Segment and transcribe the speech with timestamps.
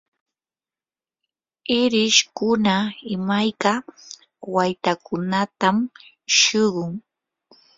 [1.79, 2.75] irishkuna
[3.15, 3.73] imayka
[4.53, 5.77] waytakunatam
[6.37, 6.91] shuqun.